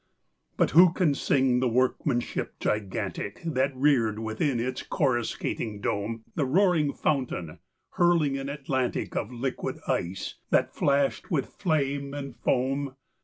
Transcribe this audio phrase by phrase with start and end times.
[0.01, 6.47] II But who can sing the workmanship gigantic That reared within its coruscating dome The
[6.47, 7.59] roaring fountain,
[7.91, 12.95] hurling an Atlantic Of liquid ice that flashed with flame and foam?